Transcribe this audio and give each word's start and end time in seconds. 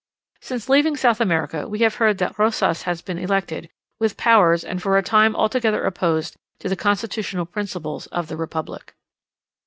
Since 0.39 0.67
leaving 0.67 0.97
South 0.97 1.21
America, 1.21 1.67
we 1.67 1.77
have 1.85 1.93
heard 2.01 2.17
that 2.17 2.39
Rosas 2.39 2.81
has 2.89 3.03
been 3.03 3.19
elected, 3.19 3.69
with 3.99 4.17
powers 4.17 4.63
and 4.65 4.81
for 4.81 4.97
a 4.97 5.03
time 5.03 5.35
altogether 5.35 5.83
opposed 5.83 6.37
to 6.57 6.67
the 6.67 6.75
constitutional 6.75 7.45
principles 7.45 8.07
of 8.07 8.27
the 8.27 8.35
republic. 8.35 8.95